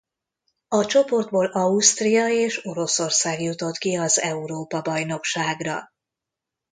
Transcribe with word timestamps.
A 0.67 0.85
csoportból 0.85 1.45
Ausztria 1.45 2.27
és 2.31 2.65
Oroszország 2.65 3.41
jutott 3.41 3.77
ki 3.77 3.95
az 3.95 4.19
Európa-bajnokságra. 4.19 5.91